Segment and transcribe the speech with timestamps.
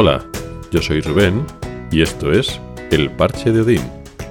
[0.00, 0.24] Hola,
[0.70, 1.44] yo soy Rubén
[1.90, 2.60] y esto es
[2.92, 3.82] El Parche de Odín,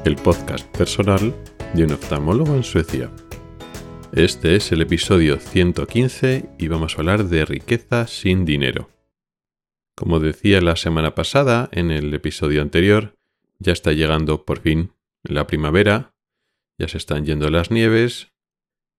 [0.06, 1.36] el podcast personal
[1.74, 3.12] de un oftalmólogo en Suecia.
[4.14, 8.90] Este es el episodio 115 y vamos a hablar de riqueza sin dinero.
[9.94, 13.18] Como decía la semana pasada en el episodio anterior,
[13.60, 16.14] ya está llegando por fin la primavera,
[16.80, 18.32] ya se están yendo las nieves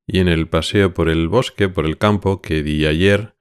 [0.07, 3.37] y en el paseo por el bosque, por el campo que di ayer,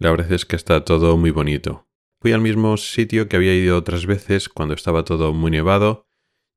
[0.00, 1.86] la verdad es que está todo muy bonito.
[2.22, 6.06] Fui al mismo sitio que había ido otras veces cuando estaba todo muy nevado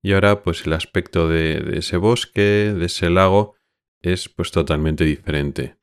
[0.04, 3.56] y ahora pues el aspecto de, ese bosque, de ese lago,
[4.00, 5.80] es pues totalmente diferente.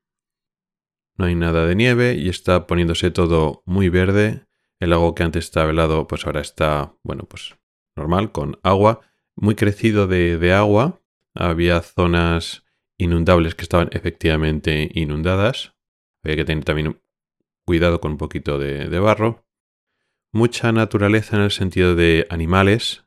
[1.16, 4.46] No hay nada de nieve y está poniéndose todo muy verde.
[4.78, 7.56] El lago que antes estaba helado pues ahora está, bueno, pues
[7.96, 9.00] normal, con agua,
[9.34, 11.02] muy crecido de agua.
[11.34, 12.64] Había zonas
[12.98, 15.74] inundables que estaban efectivamente inundadas.
[16.22, 17.02] Había que tener también
[17.64, 19.44] cuidado con un poquito de, barro.
[20.34, 23.04] Mucha naturaleza en el sentido de animales,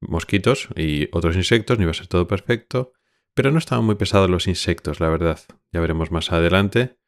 [0.00, 2.92] mosquitos y otros insectos, ni va a ser todo perfecto,
[3.34, 5.38] pero no estaban muy pesados los insectos, la verdad.
[5.72, 6.98] Ya veremos más adelante.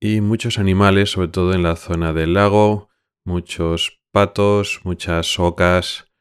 [0.00, 2.90] Y muchos animales, sobre todo en la zona del lago,
[3.24, 6.12] muchos patos, muchas ocas,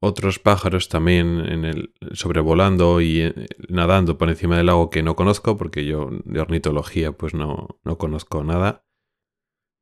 [0.00, 3.34] otros pájaros también en el, sobrevolando y eh,
[3.68, 7.98] nadando por encima del lago que no conozco, porque yo de ornitología pues no, no
[7.98, 8.86] conozco nada.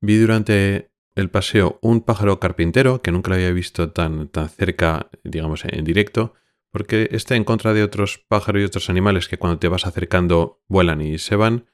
[0.01, 5.11] Vi durante el paseo un pájaro carpintero que nunca lo había visto tan, tan cerca,
[5.23, 6.34] digamos, en directo,
[6.70, 10.62] porque está en contra de otros pájaros y otros animales que cuando te vas acercando
[10.69, 11.67] vuelan y se van.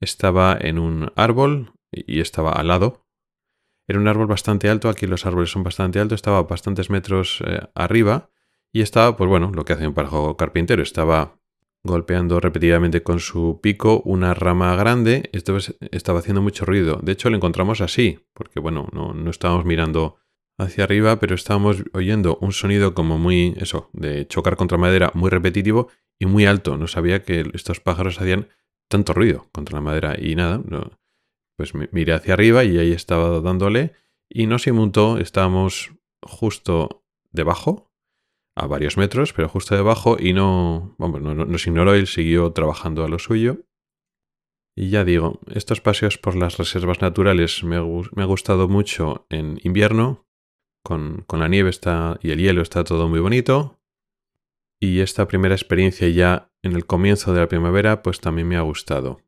[0.00, 3.08] Estaba en un árbol y estaba al lado,
[3.88, 7.60] era un árbol bastante alto, aquí los árboles son bastante altos, estaba bastantes metros eh,
[7.74, 8.30] arriba
[8.70, 11.37] y estaba, pues bueno, lo que hace un pájaro carpintero, estaba
[11.84, 15.56] golpeando repetidamente con su pico una rama grande, esto
[15.92, 16.98] estaba haciendo mucho ruido.
[17.02, 20.16] De hecho, lo encontramos así, porque bueno, no, no estábamos mirando
[20.58, 25.30] hacia arriba, pero estábamos oyendo un sonido como muy, eso, de chocar contra madera muy
[25.30, 25.88] repetitivo
[26.18, 26.76] y muy alto.
[26.76, 28.48] No sabía que estos pájaros hacían
[28.88, 30.62] tanto ruido contra la madera y nada,
[31.56, 33.92] pues miré hacia arriba y ahí estaba dándole
[34.28, 35.92] y no se montó, estábamos
[36.22, 37.87] justo debajo,
[38.58, 43.04] a varios metros, pero justo debajo y no, vamos, no, nos ignoró, él siguió trabajando
[43.04, 43.64] a lo suyo.
[44.76, 50.26] Y ya digo, estos paseos por las reservas naturales me, ha gustado mucho en invierno,
[50.84, 53.80] con, con la nieve está, y el hielo está todo muy bonito.
[54.80, 58.60] Y esta primera experiencia ya en el comienzo de la primavera, pues también me ha
[58.60, 59.20] gustado.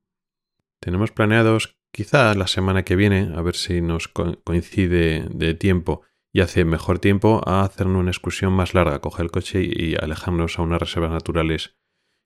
[0.81, 6.03] Tenemos planeados quizá la semana que viene, a ver si nos coincide de tiempo
[6.33, 10.59] y hace mejor tiempo, a hacer una excursión más larga, coger el coche y alejarnos
[10.59, 11.77] a unas reservas naturales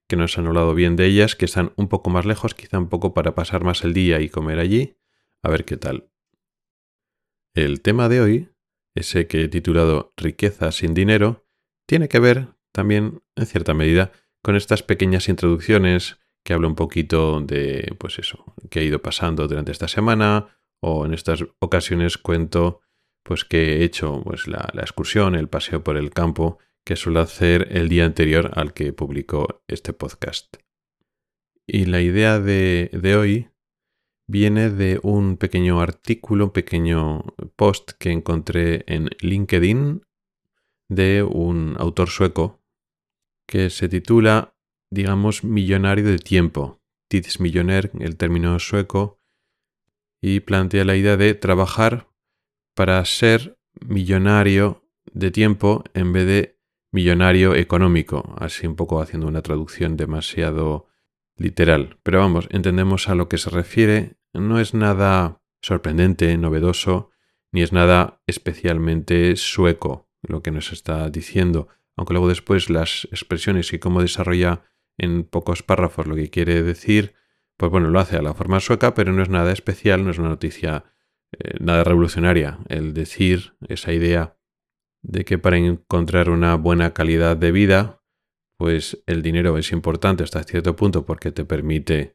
[0.09, 2.89] que nos han hablado bien de ellas, que están un poco más lejos, quizá un
[2.89, 4.99] poco para pasar más el día y comer allí,
[5.43, 6.11] a ver qué tal.
[7.55, 8.49] El tema de hoy,
[8.95, 11.47] ese que he titulado Riqueza sin dinero,
[11.87, 17.41] tiene que ver también, en cierta medida, con estas pequeñas introducciones que habla un poquito
[17.41, 22.83] de, pues eso, qué ha ido pasando durante esta semana, o en estas ocasiones cuento,
[23.25, 27.69] pues que he hecho pues, la, excursión, el paseo por el campo, que suelo hacer
[27.71, 30.57] el día anterior al que publico este podcast.
[31.67, 33.49] Y la idea de, de hoy
[34.29, 37.25] viene de un pequeño artículo, un pequeño
[37.57, 40.03] post que encontré en LinkedIn
[40.89, 42.63] de un autor sueco
[43.47, 44.55] que se titula
[44.95, 46.81] digamos, millonario de tiempo.
[47.09, 49.21] Tidsmilloner, el término sueco,
[50.23, 52.09] y plantea la idea de trabajar
[52.75, 56.59] para ser millonario de tiempo en vez de
[56.91, 60.87] millonario económico, así un poco haciendo una traducción demasiado
[61.37, 61.99] literal.
[62.03, 67.11] Pero vamos, entendemos a lo que se refiere, no es nada sorprendente, novedoso,
[67.51, 73.73] ni es nada especialmente sueco lo que nos está diciendo, aunque luego después las expresiones
[73.73, 74.63] y cómo desarrolla
[74.99, 77.15] en pocos párrafos lo que quiere decir,
[77.57, 80.19] pues bueno, lo hace a la forma sueca, pero no es nada especial, no es
[80.19, 80.85] una noticia
[81.39, 84.37] eh, nada revolucionaria el decir esa idea
[85.03, 88.03] de que para encontrar una buena calidad de vida,
[88.57, 92.15] pues el dinero es importante hasta cierto punto porque te permite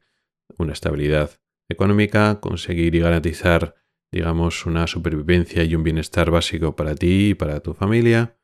[0.58, 1.30] una estabilidad
[1.68, 3.76] económica, conseguir y garantizar,
[4.10, 8.36] digamos, una supervivencia y un bienestar básico para ti y para tu familia.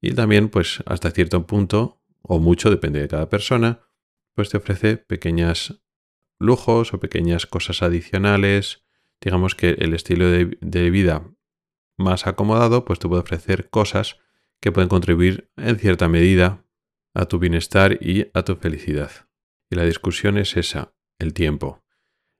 [0.00, 3.80] Y también, pues, hasta cierto punto, o mucho, depende de cada persona,
[4.34, 5.82] pues te ofrece pequeñas
[6.38, 8.84] lujos o pequeñas cosas adicionales.
[9.22, 11.24] Digamos que el estilo de, vida
[11.96, 14.18] más acomodado, pues te puede ofrecer cosas
[14.60, 16.64] que pueden contribuir en cierta medida
[17.14, 19.10] a tu bienestar y a tu felicidad.
[19.70, 21.84] Y la discusión es esa, el tiempo.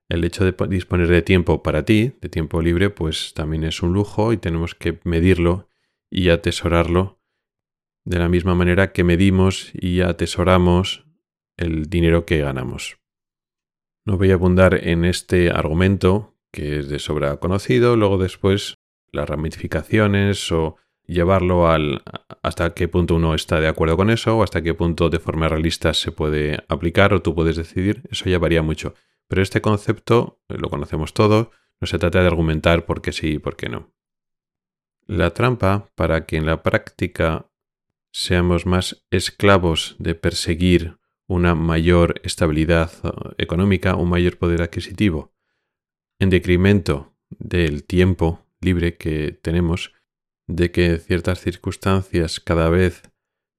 [0.08, 3.94] el hecho de disponer de tiempo para ti, de tiempo libre, pues también es un
[3.94, 5.68] lujo y tenemos que medirlo
[6.10, 7.22] y atesorarlo
[8.04, 11.06] de la misma manera que medimos y atesoramos
[11.56, 12.98] el dinero que ganamos.
[14.04, 18.76] No voy a abundar en este argumento, que es de sobra conocido, luego después
[19.10, 20.76] las ramificaciones o
[21.06, 22.02] llevarlo al
[22.42, 25.48] hasta qué punto uno está de acuerdo con eso o hasta qué punto de forma
[25.48, 28.94] realista se puede aplicar o tú puedes decidir, eso ya varía mucho.
[29.28, 31.50] Pero este concepto eh, lo conocemos todo,
[31.80, 33.92] no se trata de argumentar por qué sí y por qué no.
[35.06, 37.46] La trampa para que en la práctica
[38.12, 45.32] seamos más esclavos de perseguir una mayor estabilidad eh, económica, un mayor poder adquisitivo,
[46.22, 49.92] en decremento del tiempo libre que tenemos,
[50.46, 53.02] de que en ciertas circunstancias cada vez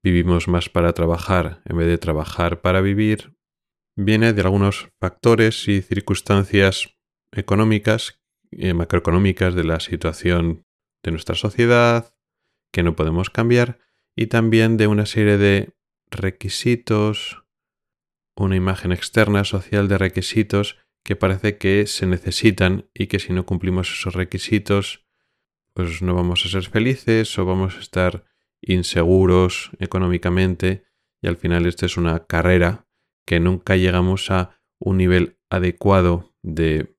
[0.02, 3.36] vivimos más para trabajar en vez de trabajar para vivir,
[3.96, 6.96] viene de algunos factores y circunstancias
[7.32, 10.64] económicas, eh, macroeconómicas de la situación
[11.02, 12.14] de nuestra sociedad
[12.72, 13.78] que no podemos cambiar
[14.16, 15.74] y también de una serie de
[16.10, 17.44] requisitos,
[18.34, 23.46] una imagen externa social de requisitos que parece que se necesitan y que si no
[23.46, 25.04] cumplimos esos requisitos
[25.74, 28.24] pues no vamos a ser felices o vamos a estar
[28.62, 30.84] inseguros económicamente
[31.20, 32.86] y al final esta es una carrera
[33.26, 36.96] que nunca llegamos a un nivel adecuado de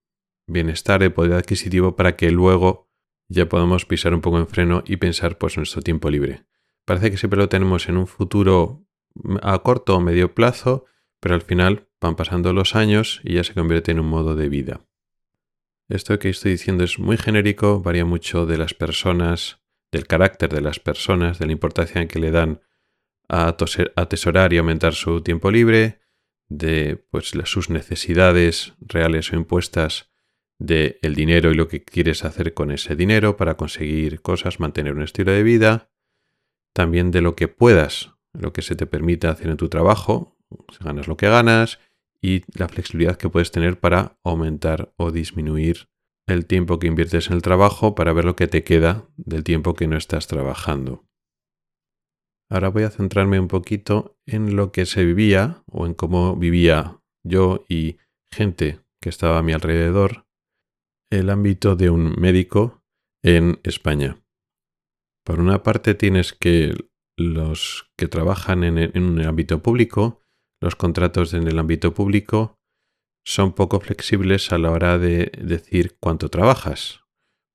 [0.48, 2.90] bienestar, de poder adquisitivo para que luego
[3.28, 6.46] ya podamos pisar un poco en freno y pensar pues nuestro tiempo libre.
[6.86, 8.86] Parece que siempre lo tenemos en un futuro
[9.42, 10.86] a corto o medio plazo,
[11.20, 14.50] pero al final van pasando los años y ya se convierte en un modo de
[14.50, 14.82] vida.
[15.90, 19.60] Esto que estoy diciendo es muy genérico, varía mucho de las personas,
[19.92, 22.62] del carácter de las personas, de la importancia que le dan
[23.28, 23.56] a
[23.96, 26.00] atesorar y aumentar su tiempo libre,
[26.48, 30.12] de pues, sus necesidades reales o impuestas
[30.60, 34.94] de el dinero y lo que quieres hacer con ese dinero para conseguir cosas, mantener
[34.94, 35.90] un estilo de vida,
[36.74, 40.38] también de lo que puedas, lo que se te permita hacer en tu trabajo,
[40.72, 41.80] si ganas lo que ganas,
[42.26, 45.90] y la flexibilidad que puedes tener para aumentar o disminuir
[46.28, 49.76] el tiempo que inviertes en el trabajo para ver lo que te queda del tiempo
[49.76, 51.06] que no estás trabajando.
[52.50, 57.00] Ahora voy a centrarme un poquito en lo que se vivía o en cómo vivía
[57.24, 57.98] yo y
[58.34, 60.26] gente que estaba a mi alrededor
[61.12, 62.84] el ámbito de un médico
[63.24, 64.18] en España.
[65.24, 66.74] Por una parte tienes que
[67.18, 70.25] los que trabajan en, un ámbito público
[70.62, 72.60] los contratos en el ámbito público
[73.24, 77.02] son poco flexibles a la hora de decir cuánto trabajas.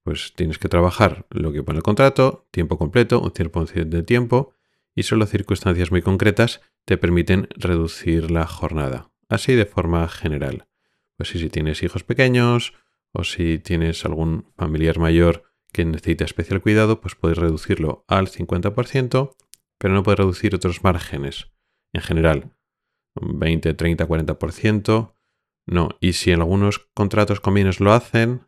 [0.03, 4.55] Pues tienes que trabajar lo que pone el contrato, tiempo completo, un cierto de tiempo,
[4.95, 9.13] y solo circunstancias muy concretas te permiten reducir la jornada.
[9.29, 10.67] Así de forma general.
[11.17, 12.75] Pues si, tienes hijos pequeños
[13.13, 19.37] o si tienes algún familiar mayor que necesita especial cuidado, pues puedes reducirlo al 50%,
[19.79, 21.53] pero no puedes reducir otros márgenes.
[21.93, 22.53] En general,
[23.15, 25.15] 20, 30, 40%.
[25.67, 28.47] No, y si en algunos contratos convenios lo hacen,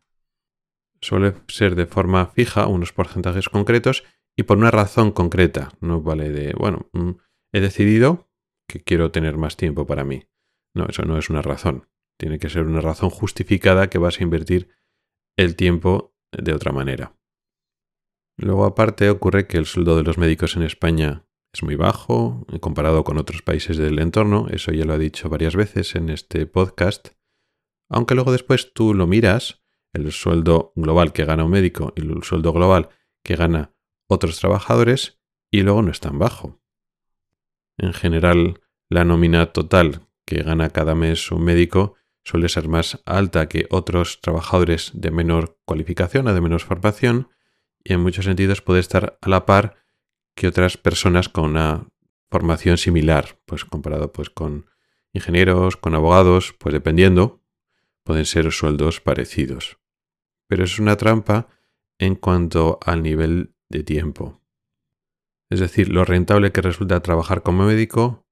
[1.00, 4.04] suele ser de forma fija, unos porcentajes concretos
[4.36, 5.72] y por una razón concreta.
[5.80, 7.10] No vale de, bueno, mm,
[7.52, 8.30] he decidido
[8.68, 10.24] que quiero tener más tiempo para mí.
[10.74, 11.88] No, eso no es una razón.
[12.18, 14.68] Tiene que ser una razón justificada que vas a invertir
[15.36, 17.14] el tiempo de otra manera.
[18.38, 23.04] Luego aparte ocurre que el sueldo de los médicos en España es muy bajo comparado
[23.04, 27.10] con otros países del entorno, eso ya lo he dicho varias veces en este podcast,
[27.88, 32.22] aunque luego después tú lo miras, el sueldo global que gana un médico y el
[32.22, 32.88] sueldo global
[33.22, 33.74] que gana
[34.06, 36.62] otros trabajadores, y luego no es tan bajo.
[37.76, 41.94] En general, la nómina total que gana cada mes un médico
[42.24, 47.28] suele ser más alta que otros trabajadores de menor cualificación o de menor formación,
[47.84, 49.81] y en muchos sentidos puede estar a la par
[50.34, 51.86] que otras personas con una
[52.30, 54.66] formación similar, pues comparado pues con
[55.12, 57.42] ingenieros, con abogados, pues dependiendo,
[58.04, 59.78] pueden ser sueldos parecidos.
[60.48, 61.48] Pero es una trampa
[61.98, 64.40] en cuanto al nivel de tiempo.
[65.50, 68.26] Es decir, lo rentable que resulta trabajar como médico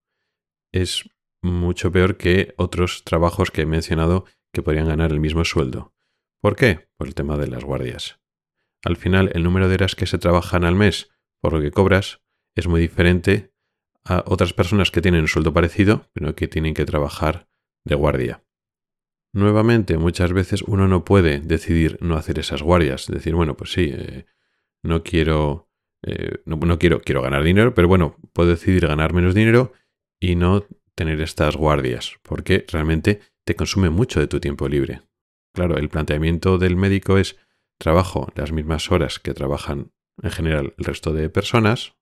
[0.73, 1.09] es
[1.43, 5.93] mucho peor que otros trabajos que he mencionado que podrían ganar el mismo sueldo.
[6.41, 6.89] ¿Por qué?
[6.97, 8.19] Por el tema de las guardias.
[8.83, 12.21] Al final, el número de horas que se trabajan al mes por lo que cobras
[12.55, 13.53] es muy diferente
[14.05, 17.49] a otras personas que tienen un sueldo parecido, pero que tienen que trabajar
[17.85, 18.45] de guardia.
[19.33, 23.93] Nuevamente, muchas veces uno no puede decidir no hacer esas guardias, decir, bueno, pues sí,
[23.93, 24.27] eh,
[24.83, 25.69] no quiero,
[26.03, 29.73] eh, no, no, quiero, quiero ganar dinero, pero bueno, puedo decidir ganar menos dinero
[30.19, 30.65] y no
[30.97, 35.03] tener estas guardias, porque realmente te consume mucho de tu tiempo libre.
[35.55, 37.37] claro, el planteamiento del médico es
[37.79, 39.93] trabajo las mismas horas que trabajan
[40.23, 41.95] en general el resto de personas.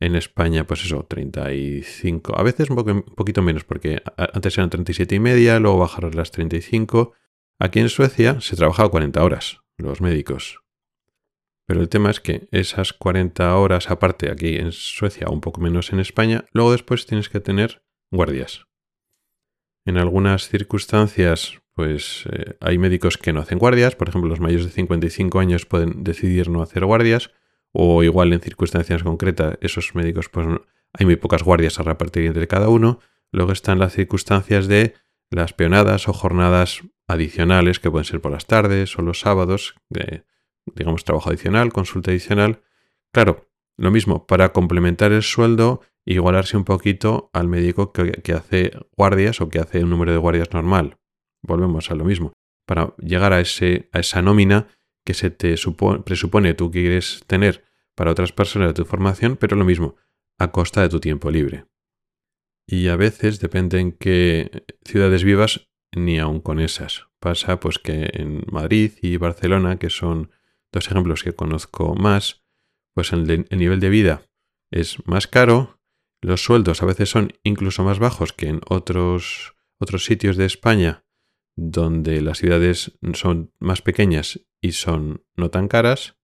[0.00, 5.20] En España, pues eso, 35, a veces un, poquito menos, porque antes eran 37 y
[5.20, 7.12] media, luego bajaron las 35.
[7.58, 10.60] Aquí en Suecia se trabaja 40 horas, los médicos.
[11.66, 15.92] Pero el tema es que esas 40 horas aparte aquí en Suecia, un poco menos
[15.92, 18.66] en España, luego después tienes que tener guardias.
[19.84, 24.66] En algunas circunstancias, pues eh, hay médicos que no hacen guardias, por ejemplo, los mayores
[24.66, 27.30] de 55 años pueden decidir no hacer guardias,
[27.72, 30.46] o igual en circunstancias concretas esos médicos, pues
[30.92, 33.00] hay muy pocas guardias a repartir entre cada uno.
[33.32, 34.94] Luego están las circunstancias de
[35.30, 40.24] las peonadas o jornadas adicionales que pueden ser por las tardes o los sábados, de,
[40.74, 42.62] digamos trabajo adicional, consulta adicional.
[43.12, 49.40] Claro, lo mismo, para complementar el sueldo, igualarse un poquito al médico que, hace guardias
[49.40, 50.98] o que hace un número de guardias normal.
[51.42, 52.32] Volvemos a lo mismo.
[52.66, 54.68] Para llegar a, ese, a esa nómina
[55.04, 55.54] que se te
[56.04, 59.96] presupone tú quieres tener para otras personas de tu formación, pero lo mismo,
[60.38, 61.66] a costa de tu tiempo libre.
[62.66, 67.06] Y a veces, depende en qué ciudades vivas, ni aun con esas.
[67.20, 70.30] Pasa pues que en Madrid y Barcelona, que son
[70.72, 72.42] dos ejemplos que conozco más,
[72.94, 74.22] pues el, nivel de vida
[74.70, 75.73] es más caro,
[76.24, 81.04] los sueldos a veces son incluso más bajos que en otros, otros sitios de España
[81.56, 86.16] donde las ciudades son más pequeñas y son no tan caras,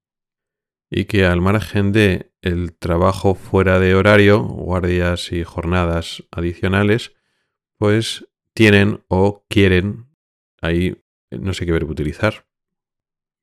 [0.90, 7.14] y que al margen de el trabajo fuera de horario, guardias y jornadas adicionales,
[7.76, 10.09] pues tienen o quieren,
[10.61, 12.47] ahí no sé qué verbo utilizar,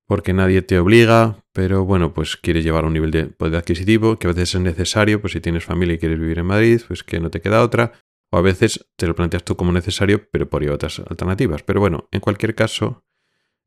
[0.07, 4.27] porque nadie te obliga, pero bueno, pues quieres llevar un nivel de poder adquisitivo que
[4.27, 7.19] a veces es necesario, pues si tienes familia y quieres vivir en Madrid, pues que
[7.19, 7.91] no te queda otra,
[8.31, 11.61] o a veces te lo planteas tú como necesario, pero por otras alternativas.
[11.63, 13.03] Pero bueno, en cualquier caso,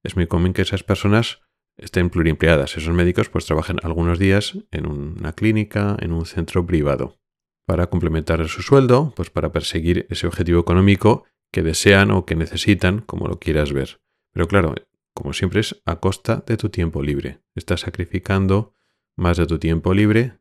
[0.03, 1.41] es muy común que esas personas
[1.77, 2.77] estén pluriempleadas.
[2.77, 7.19] Esos médicos pues trabajen algunos días en una clínica, en un centro privado,
[7.67, 13.01] para complementar su sueldo, pues para perseguir ese objetivo económico que desean o que necesitan,
[13.01, 14.01] como lo quieras ver.
[14.33, 14.75] Pero claro,
[15.21, 17.43] como siempre es a costa de tu tiempo libre.
[17.55, 18.75] Estás sacrificando
[19.17, 20.41] más de tu tiempo libre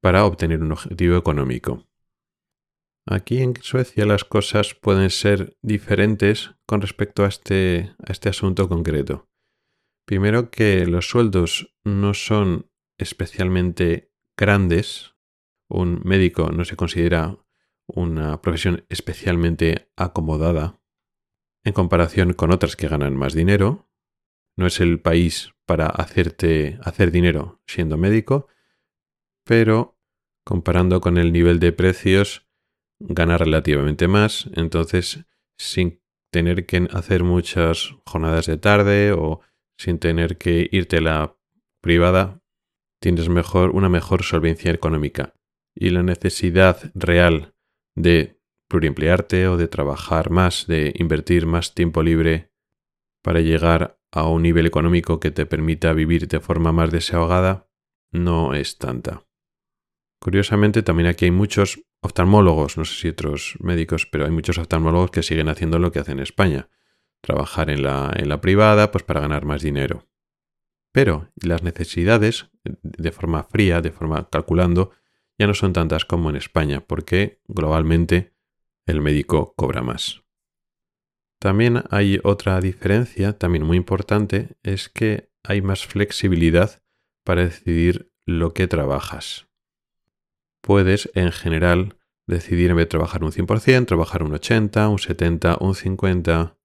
[0.00, 1.86] para obtener un objetivo económico.
[3.04, 8.66] Aquí en Suecia las cosas pueden ser diferentes con respecto a este, a este asunto
[8.70, 9.28] concreto.
[10.06, 15.16] Primero que los sueldos no son especialmente grandes.
[15.68, 17.36] Un médico no se considera
[17.86, 20.80] una profesión especialmente acomodada
[21.62, 23.87] en comparación con otras que ganan más dinero
[24.58, 28.48] no es el país para hacerte hacer dinero siendo médico,
[29.44, 29.96] pero
[30.44, 32.44] comparando con el nivel de precios
[32.98, 35.24] gana relativamente más, entonces
[35.56, 39.40] sin tener que hacer muchas jornadas de tarde o
[39.78, 41.36] sin tener que irte a la
[41.80, 42.42] privada,
[43.00, 45.34] tienes mejor una mejor solvencia económica.
[45.72, 47.54] Y la necesidad real
[47.94, 52.50] de pluriemplearte o de trabajar más, de invertir más tiempo libre
[53.22, 57.68] para llegar a un nivel económico que te permita vivir de forma más desahogada
[58.10, 59.24] no es tanta.
[60.20, 65.10] Curiosamente, también aquí hay muchos oftalmólogos, no sé si otros médicos, pero hay muchos oftalmólogos
[65.10, 66.68] que siguen haciendo lo que hacen en España,
[67.20, 70.08] trabajar en la, en la privada pues para ganar más dinero.
[70.92, 74.90] Pero las necesidades, de forma fría, de forma calculando,
[75.38, 78.34] ya no son tantas como en España, porque globalmente
[78.86, 80.24] el médico cobra más.
[81.38, 86.82] También hay otra diferencia, también muy importante, es que hay más flexibilidad
[87.24, 89.48] para decidir lo que trabajas.
[90.60, 95.58] Puedes, en general, decidir en vez de trabajar un 100%, trabajar un 80, un 70,
[95.60, 96.58] un 50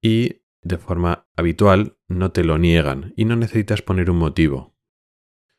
[0.00, 4.76] y de forma habitual no te lo niegan y no necesitas poner un motivo.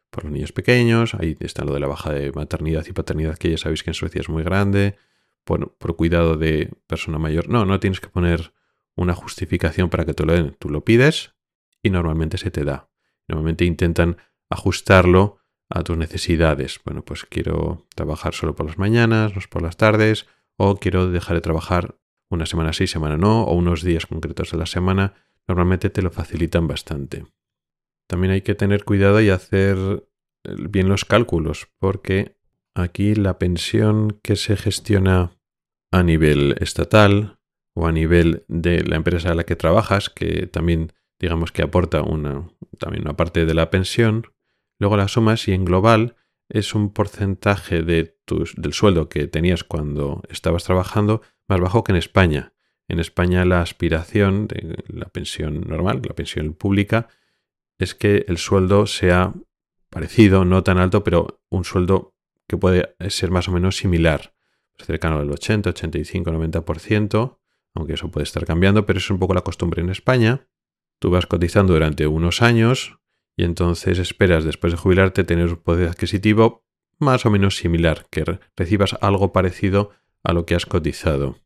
[0.09, 3.49] Por los niños pequeños, ahí está lo de la baja de maternidad y paternidad que
[3.49, 4.95] ya sabéis que en Suecia es muy grande,
[5.43, 7.49] por, cuidado de persona mayor.
[7.49, 8.53] No, no tienes que poner
[8.95, 10.55] una justificación para que te lo den.
[10.59, 11.35] Tú lo pides
[11.81, 12.89] y normalmente se te da.
[13.27, 14.17] Normalmente intentan
[14.49, 16.79] ajustarlo a tus necesidades.
[16.85, 21.35] Bueno, pues quiero trabajar solo por las mañanas, no por las tardes, o quiero dejar
[21.35, 21.97] de trabajar
[22.29, 25.13] una semana sí, semana no, o unos días concretos de la semana.
[25.47, 27.25] Normalmente te lo facilitan bastante.
[28.07, 30.07] También hay que tener cuidado y hacer
[30.43, 32.37] bien los cálculos, porque
[32.75, 35.31] Aquí la pensión que se gestiona
[35.91, 37.39] a nivel estatal
[37.75, 42.01] o a nivel de la empresa a la que trabajas, que también digamos que aporta
[42.01, 42.49] una,
[42.79, 44.27] también una parte de la pensión,
[44.79, 46.15] luego la sumas y en global
[46.49, 52.53] es un porcentaje del sueldo que tenías cuando estabas trabajando más bajo que en España.
[52.89, 57.07] en España la aspiración de la pensión normal, la pensión pública,
[57.79, 59.33] es que el sueldo sea
[59.89, 62.12] parecido, no tan alto, pero un sueldo
[62.47, 64.33] que puede ser más o menos similar,
[64.77, 67.37] cercano al 80, 85, 90%,
[67.75, 70.47] aunque eso puede estar cambiando, pero es un poco la costumbre en España.
[70.99, 72.99] Tú vas cotizando durante unos años
[73.35, 76.63] y entonces esperas después de jubilarte tener un poder adquisitivo
[76.99, 79.91] más o menos similar, que recibas algo parecido
[80.23, 81.37] a lo que has cotizado.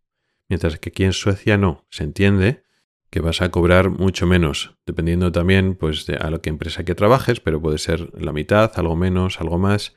[0.49, 2.63] Mientras que aquí en Suecia no, se entiende
[3.09, 6.95] que vas a cobrar mucho menos, dependiendo también pues de a lo que empresa que
[6.95, 9.95] trabajes, pero puede ser la mitad, algo menos, algo más,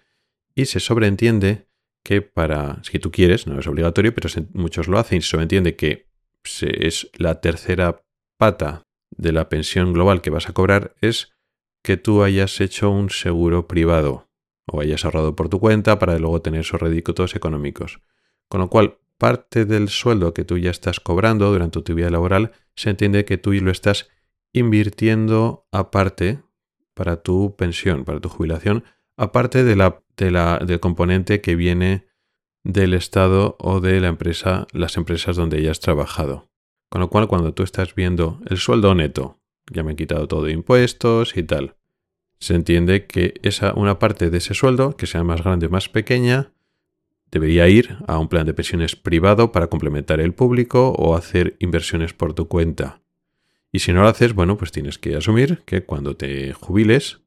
[0.54, 1.66] y se sobreentiende
[2.02, 6.08] que para, si tú quieres, no es obligatorio, pero muchos lo hacen, se sobreentiende que
[6.62, 8.02] es la tercera
[8.38, 11.32] pata de la pensión global que vas a cobrar es
[11.82, 14.28] que tú hayas hecho un seguro privado
[14.66, 18.00] o hayas ahorrado por tu cuenta para luego tener esos réditos económicos.
[18.48, 22.52] Con lo cual, parte del sueldo que tú ya estás cobrando durante tu vida laboral
[22.74, 24.08] se entiende que tú lo estás
[24.52, 26.42] invirtiendo aparte
[26.94, 28.84] para tu pensión, para tu jubilación,
[29.16, 32.06] aparte de la, del componente que viene
[32.62, 36.50] del Estado o de la empresa, las empresas donde hayas trabajado.
[36.88, 40.44] Con lo cual, cuando tú estás viendo el sueldo neto, ya me he quitado todo
[40.44, 41.76] de impuestos y tal,
[42.38, 45.88] se entiende que esa, una parte de ese sueldo, que sea más grande o más
[45.88, 46.52] pequeña,
[47.30, 52.12] debería ir a un plan de pensiones privado para complementar el público o hacer inversiones
[52.14, 53.02] por tu cuenta.
[53.72, 57.20] Y si no lo haces, bueno, pues tienes que asumir que cuando te jubiles,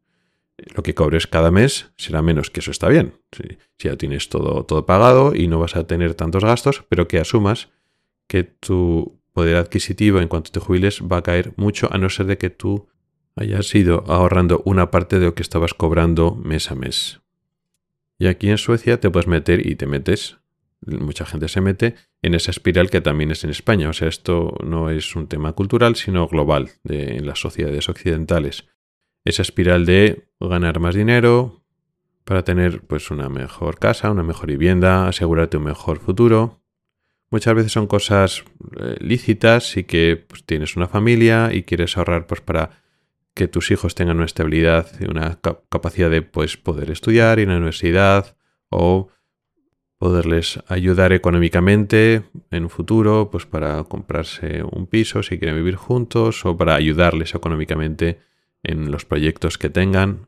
[0.57, 3.13] lo que cobres cada mes será menos, que eso está bien.
[3.31, 7.19] Si, ya tienes todo, todo pagado y no vas a tener tantos gastos, pero que
[7.19, 7.69] asumas
[8.27, 12.27] que tu poder adquisitivo en cuanto te jubiles va a caer mucho, a no ser
[12.27, 12.87] de que tú
[13.35, 17.21] hayas ido ahorrando una parte de lo que estabas cobrando mes a mes.
[18.19, 20.37] Y aquí en Suecia te puedes meter y te metes,
[20.85, 23.89] mucha gente se mete en esa espiral que también es en España.
[23.89, 28.65] O sea, esto no es un tema cultural, sino global en las sociedades occidentales.
[29.25, 31.63] Esa espiral de ganar más dinero
[32.23, 36.61] para tener pues una mejor casa, una mejor vivienda, asegurarte un mejor futuro.
[37.29, 38.43] Muchas veces son cosas
[38.79, 42.83] eh, lícitas y que pues, tienes una familia y quieres ahorrar pues para
[43.33, 47.57] que tus hijos tengan una estabilidad y una capacidad de pues, poder estudiar en la
[47.57, 48.37] universidad
[48.69, 49.09] o
[49.97, 56.45] poderles ayudar económicamente en un futuro, pues para comprarse un piso si quieren vivir juntos
[56.45, 58.19] o para ayudarles económicamente
[58.63, 60.27] en los proyectos que tengan.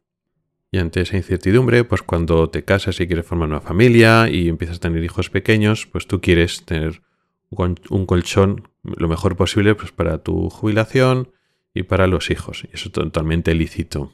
[0.72, 4.78] Y ante esa incertidumbre, pues cuando te casas y quieres formar una familia y empiezas
[4.78, 7.02] a tener hijos pequeños, pues tú quieres tener
[7.50, 11.32] un colchón lo mejor posible pues para tu jubilación
[11.74, 12.64] y para los hijos.
[12.66, 14.14] Y eso es totalmente lícito.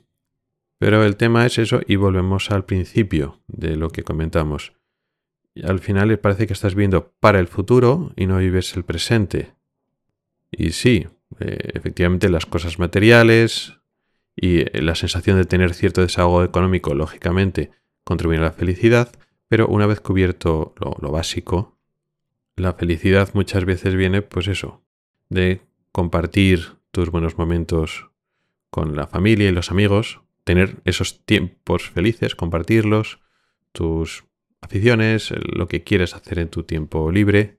[0.77, 4.73] Pero el tema es eso y volvemos al principio de lo que comentamos.
[5.63, 9.53] al final parece que estás viendo para el futuro y no vives el presente.
[10.49, 11.07] Y sí,
[11.39, 13.80] eh, efectivamente las cosas materiales
[14.35, 17.71] y eh, la sensación de tener cierto desahogo económico, lógicamente,
[18.03, 19.11] contribuyen a la felicidad,
[19.47, 21.77] pero una vez cubierto lo, lo básico,
[22.55, 24.83] la felicidad muchas veces viene, pues eso,
[25.29, 28.09] de compartir tus buenos momentos
[28.69, 33.19] con la familia y los amigos, tener esos tiempos felices, compartirlos,
[33.71, 34.25] tus
[34.61, 37.57] aficiones, lo que quieres hacer en tu tiempo libre.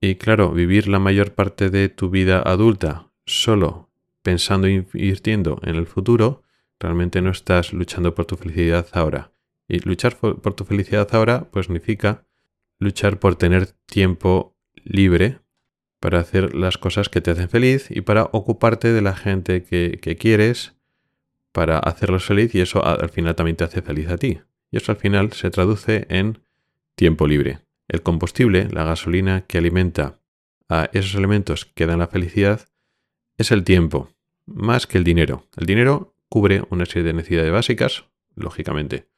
[0.00, 3.90] Y claro, vivir la mayor parte de tu vida adulta solo
[4.22, 6.42] pensando e invirtiendo en el futuro,
[6.80, 9.32] realmente no estás luchando por tu felicidad ahora.
[9.68, 12.26] Y luchar por, tu felicidad ahora pues significa
[12.78, 15.38] luchar por tener tiempo libre
[16.00, 20.16] para hacer las cosas que te hacen feliz y para ocuparte de la gente que,
[20.18, 20.74] quieres,
[21.52, 24.40] para hacerlos feliz y eso al final también te hace feliz a ti.
[24.70, 26.42] Y eso al final se traduce en
[26.96, 27.60] tiempo libre.
[27.88, 30.18] El combustible, la gasolina que alimenta
[30.68, 32.68] a esos elementos que dan la felicidad,
[33.38, 34.10] es el tiempo,
[34.46, 35.46] más que el dinero.
[35.56, 39.08] El dinero cubre una serie de necesidades básicas, lógicamente.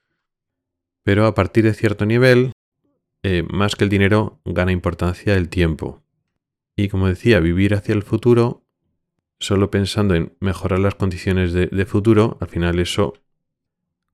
[1.03, 2.53] Pero a partir de cierto nivel,
[3.22, 6.03] eh, más que el dinero, gana importancia el tiempo.
[6.77, 8.64] Y como decía, vivir hacia el futuro,
[9.38, 13.14] solo pensando en mejorar las condiciones de, futuro, al final eso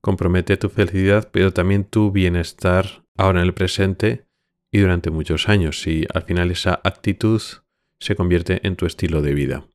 [0.01, 4.25] compromete tu felicidad, pero también tu bienestar ahora en el presente
[4.71, 7.41] y durante muchos años, si al final esa actitud
[7.99, 9.65] se convierte en tu estilo de vida.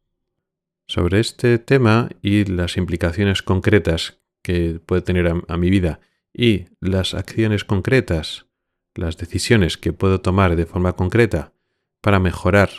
[0.88, 5.98] Sobre este tema y las implicaciones concretas que puede tener a, mi vida
[6.32, 8.46] y las acciones concretas,
[8.94, 11.52] las decisiones que puedo tomar de forma concreta
[12.00, 12.70] para mejorar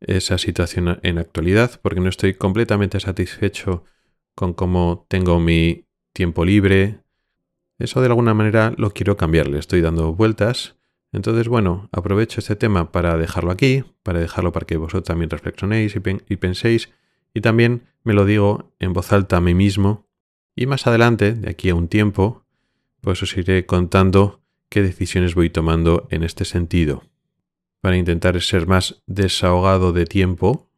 [0.00, 3.84] esa situación en actualidad, porque no estoy completamente satisfecho
[4.36, 7.00] con cómo tengo mi tiempo libre.
[7.80, 10.76] Eso de alguna manera lo quiero cambiar, le estoy dando vueltas,
[11.12, 15.96] Entonces, bueno, aprovecho este tema para dejarlo aquí, para dejarlo para que vosotros también reflexionéis
[15.96, 16.90] y, penséis,
[17.36, 20.08] y también me lo digo en voz alta a mí mismo,
[20.54, 22.46] y más adelante, de aquí a un tiempo,
[23.02, 27.02] pues os iré contando qué decisiones voy tomando en este sentido,
[27.82, 30.70] para intentar ser más desahogado de tiempo,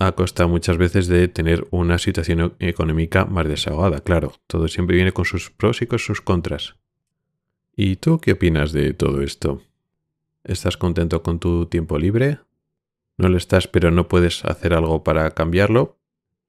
[0.00, 5.12] a costa muchas veces de tener una situación económica más desahogada, claro, todo siempre viene
[5.12, 6.74] con sus pros y con sus contras.
[7.76, 9.62] ¿Y tú qué opinas de todo esto?
[10.42, 12.40] ¿Estás contento con tu tiempo libre?
[13.16, 15.99] ¿No lo estás pero no puedes hacer algo para cambiarlo?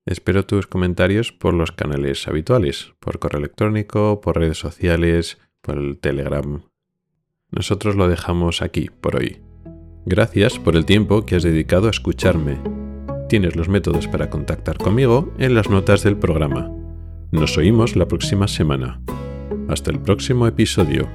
[0.06, 6.00] Espero tus comentarios por los canales habituales, por correo electrónico, por redes sociales, por el
[6.00, 6.64] Telegram.
[7.52, 9.42] Nosotros lo dejamos aquí por hoy.
[10.06, 12.58] Gracias por el tiempo que has dedicado a escucharme.
[13.30, 16.72] Tienes los métodos para contactar conmigo en las notas del programa.
[17.32, 19.02] Nos oímos la próxima semana.
[19.70, 21.08] Hasta el próximo episodio.